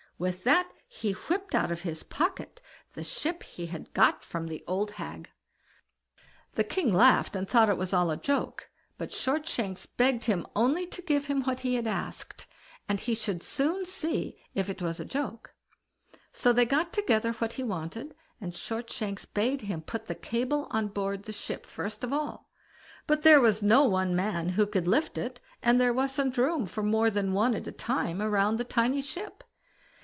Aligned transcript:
With 0.21 0.43
that 0.43 0.71
he 0.87 1.13
whipped 1.13 1.55
out 1.55 1.71
of 1.71 1.81
his 1.81 2.03
pocket 2.03 2.61
the 2.93 3.03
ship 3.03 3.41
he 3.41 3.65
had 3.65 3.91
got 3.95 4.23
from 4.23 4.45
the 4.47 4.63
old 4.67 4.91
hag. 4.91 5.31
The 6.53 6.63
king 6.63 6.93
laughed, 6.93 7.35
and 7.35 7.49
thought 7.49 7.69
it 7.69 7.77
was 7.79 7.91
all 7.91 8.11
a 8.11 8.17
joke; 8.17 8.69
but 8.99 9.11
Shortshanks 9.11 9.87
begged 9.87 10.25
him 10.25 10.45
only 10.55 10.85
to 10.85 11.01
give 11.01 11.25
him 11.25 11.41
what 11.45 11.61
he 11.61 11.79
asked, 11.79 12.45
and 12.87 12.99
he 12.99 13.15
should 13.15 13.41
soon 13.41 13.83
see 13.83 14.37
if 14.53 14.69
it 14.69 14.79
was 14.79 14.99
a 14.99 15.05
joke. 15.05 15.55
So 16.31 16.53
they 16.53 16.67
got 16.67 16.93
together 16.93 17.31
what 17.31 17.53
he 17.53 17.63
wanted, 17.63 18.13
and 18.39 18.53
Shortshanks 18.55 19.25
bade 19.25 19.61
him 19.61 19.81
put 19.81 20.05
the 20.05 20.13
cable 20.13 20.67
on 20.69 20.89
board 20.89 21.23
the 21.23 21.31
ship 21.31 21.65
first 21.65 22.03
of 22.03 22.13
all; 22.13 22.51
but 23.07 23.23
there 23.23 23.41
was 23.41 23.63
no 23.63 23.85
one 23.85 24.15
man 24.15 24.49
who 24.49 24.67
could 24.67 24.87
lift 24.87 25.17
it, 25.17 25.41
and 25.63 25.81
there 25.81 25.91
wasn't 25.91 26.37
room 26.37 26.67
for 26.67 26.83
more 26.83 27.09
than 27.09 27.33
one 27.33 27.55
at 27.55 27.65
a 27.65 27.71
time 27.71 28.21
round 28.21 28.59
the 28.59 28.63
tiny 28.63 29.01
ship. 29.01 29.43